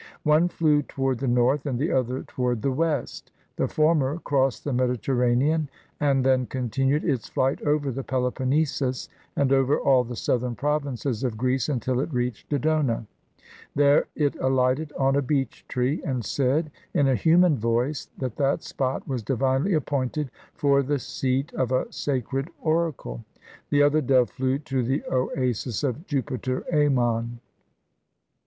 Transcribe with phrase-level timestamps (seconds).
[0.23, 3.31] One flew toward the north and the other toward 305 PERSIA the west.
[3.57, 9.79] The former crossed the Mediterranean, and then continued its flight over the Peloponnesus, and over
[9.79, 13.05] all the southern provinces of Greece, until it reached Dodona.
[13.75, 18.63] There it aHghted on a beech tree, and said, in a human voice, that that
[18.63, 23.23] spot was divinely appointed for the seat of a sacred oracle.
[23.69, 27.39] The other dove flew to the Oasis of Jupiter Ammon.